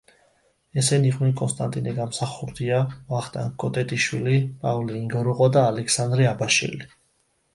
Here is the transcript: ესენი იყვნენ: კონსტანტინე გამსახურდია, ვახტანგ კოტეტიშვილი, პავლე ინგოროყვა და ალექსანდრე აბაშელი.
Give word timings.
ესენი 0.81 1.09
იყვნენ: 1.09 1.33
კონსტანტინე 1.41 1.91
გამსახურდია, 1.97 2.79
ვახტანგ 3.11 3.53
კოტეტიშვილი, 3.65 4.39
პავლე 4.65 4.97
ინგოროყვა 5.01 5.51
და 5.59 5.67
ალექსანდრე 5.73 6.29
აბაშელი. 6.33 6.91